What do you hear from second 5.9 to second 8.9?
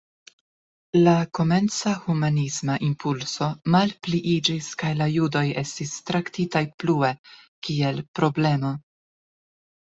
traktitaj plue kiel „problemo”.